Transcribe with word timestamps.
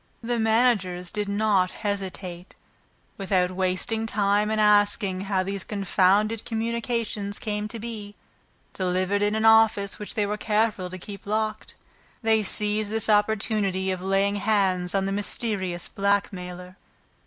The 0.23 0.39
managers 0.39 1.11
did 1.11 1.29
not 1.29 1.69
hesitate; 1.69 2.55
without 3.19 3.51
wasting 3.51 4.07
time 4.07 4.49
in 4.49 4.57
asking 4.57 5.21
how 5.21 5.43
these 5.43 5.63
confounded 5.63 6.43
communications 6.43 7.37
came 7.37 7.67
to 7.67 7.77
be 7.77 8.15
delivered 8.73 9.21
in 9.21 9.35
an 9.35 9.45
office 9.45 9.99
which 9.99 10.15
they 10.15 10.25
were 10.25 10.37
careful 10.37 10.89
to 10.89 10.97
keep 10.97 11.27
locked, 11.27 11.75
they 12.23 12.41
seized 12.41 12.89
this 12.89 13.09
opportunity 13.09 13.91
of 13.91 14.01
laying 14.01 14.37
hands, 14.37 14.95
on 14.95 15.05
the 15.05 15.11
mysterious 15.11 15.87
blackmailer. 15.87 16.77